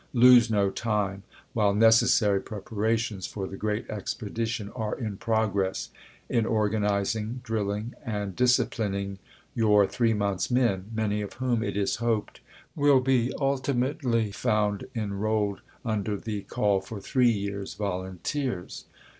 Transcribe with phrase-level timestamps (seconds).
[0.13, 1.21] Lose no time,
[1.53, 5.89] while necessary preparations for the great expedition are in progress,
[6.27, 9.19] in organizing, drilling, and disciplining
[9.55, 12.39] youi' three months' men, many of whom, it is hoped,
[12.75, 18.85] will be ultimately found enrolled under the call for three years' volunteei's.